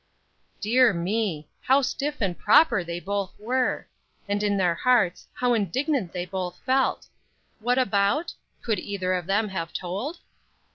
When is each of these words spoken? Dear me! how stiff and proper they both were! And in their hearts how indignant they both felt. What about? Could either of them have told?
Dear 0.59 0.93
me! 0.93 1.47
how 1.61 1.83
stiff 1.83 2.21
and 2.21 2.35
proper 2.35 2.83
they 2.83 2.99
both 2.99 3.35
were! 3.37 3.85
And 4.27 4.41
in 4.41 4.57
their 4.57 4.73
hearts 4.73 5.27
how 5.35 5.53
indignant 5.53 6.11
they 6.11 6.25
both 6.25 6.59
felt. 6.65 7.05
What 7.59 7.77
about? 7.77 8.33
Could 8.63 8.79
either 8.79 9.13
of 9.13 9.27
them 9.27 9.49
have 9.49 9.73
told? 9.73 10.17